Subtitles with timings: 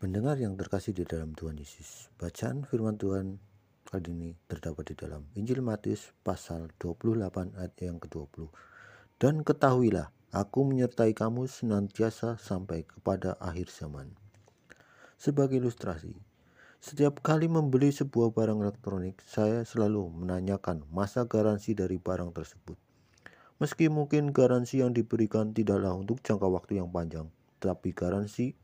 [0.00, 3.36] Pendengar yang terkasih di dalam Tuhan Yesus, bacaan firman Tuhan
[3.84, 7.20] kali ini terdapat di dalam Injil Matius pasal 28
[7.52, 8.48] ayat yang ke-20.
[9.20, 14.16] Dan ketahuilah, aku menyertai kamu senantiasa sampai kepada akhir zaman.
[15.20, 16.16] Sebagai ilustrasi,
[16.80, 22.80] setiap kali membeli sebuah barang elektronik, saya selalu menanyakan masa garansi dari barang tersebut.
[23.60, 27.28] Meski mungkin garansi yang diberikan tidaklah untuk jangka waktu yang panjang,
[27.60, 28.56] tetapi garansi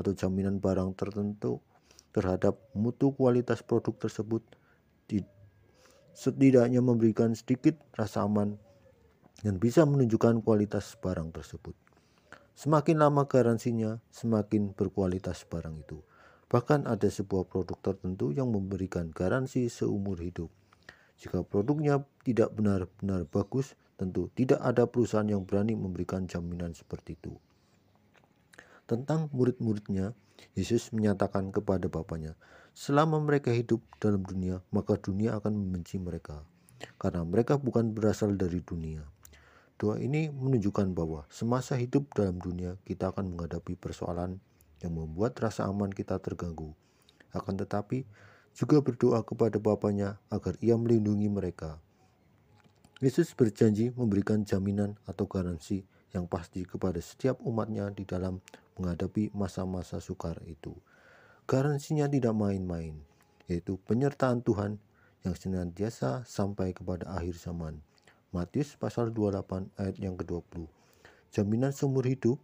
[0.00, 1.60] atau jaminan barang tertentu
[2.16, 4.40] terhadap mutu kualitas produk tersebut
[6.20, 8.58] setidaknya memberikan sedikit rasa aman
[9.40, 11.72] dan bisa menunjukkan kualitas barang tersebut.
[12.52, 16.04] Semakin lama garansinya, semakin berkualitas barang itu.
[16.50, 20.52] Bahkan ada sebuah produk tertentu yang memberikan garansi seumur hidup.
[21.16, 27.32] Jika produknya tidak benar-benar bagus, tentu tidak ada perusahaan yang berani memberikan jaminan seperti itu.
[28.90, 30.18] Tentang murid-muridnya,
[30.58, 32.34] Yesus menyatakan kepada Bapaknya,
[32.74, 36.42] selama mereka hidup dalam dunia, maka dunia akan membenci mereka,
[36.98, 39.06] karena mereka bukan berasal dari dunia.
[39.78, 44.42] Doa ini menunjukkan bahwa semasa hidup dalam dunia, kita akan menghadapi persoalan
[44.82, 46.74] yang membuat rasa aman kita terganggu.
[47.30, 48.02] Akan tetapi,
[48.58, 51.78] juga berdoa kepada Bapaknya agar ia melindungi mereka.
[52.98, 58.42] Yesus berjanji memberikan jaminan atau garansi yang pasti kepada setiap umatnya di dalam
[58.78, 60.74] menghadapi masa-masa sukar itu.
[61.46, 62.94] Garansinya tidak main-main,
[63.50, 64.78] yaitu penyertaan Tuhan
[65.26, 67.82] yang senantiasa sampai kepada akhir zaman.
[68.30, 70.70] Matius pasal 28 ayat yang ke-20.
[71.34, 72.38] Jaminan seumur hidup.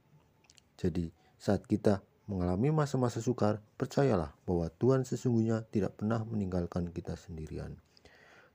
[0.74, 7.78] Jadi, saat kita mengalami masa-masa sukar, percayalah bahwa Tuhan sesungguhnya tidak pernah meninggalkan kita sendirian.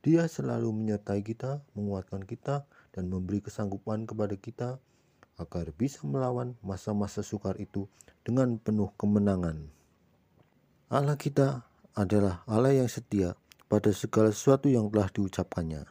[0.04, 4.82] Dia selalu menyertai kita, menguatkan kita, dan memberi kesanggupan kepada kita
[5.42, 7.90] agar bisa melawan masa-masa sukar itu
[8.22, 9.74] dengan penuh kemenangan.
[10.94, 11.66] Allah kita
[11.98, 13.34] adalah Allah yang setia
[13.66, 15.90] pada segala sesuatu yang telah diucapkannya.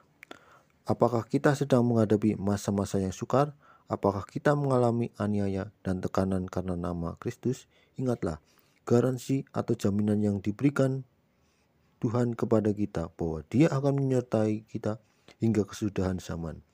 [0.87, 3.57] Apakah kita sedang menghadapi masa-masa yang sukar?
[3.91, 7.67] Apakah kita mengalami aniaya dan tekanan karena nama Kristus?
[7.99, 8.39] Ingatlah,
[8.87, 11.03] garansi atau jaminan yang diberikan
[12.01, 15.03] Tuhan kepada kita bahwa Dia akan menyertai kita
[15.41, 16.65] hingga kesudahan zaman.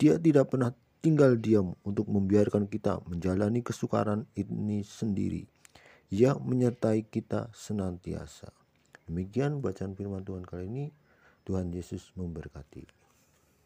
[0.00, 5.50] Dia tidak pernah tinggal diam untuk membiarkan kita menjalani kesukaran ini sendiri.
[6.14, 8.54] Ia menyertai kita senantiasa.
[9.10, 10.86] Demikian bacaan firman Tuhan kali ini.
[11.42, 13.01] Tuhan Yesus memberkati.